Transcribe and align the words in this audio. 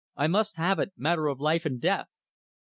I 0.15 0.25
must 0.25 0.55
have 0.57 0.79
it. 0.79 0.93
Matter 0.97 1.27
of 1.27 1.39
life 1.39 1.63
and 1.63 1.79
death." 1.79 2.07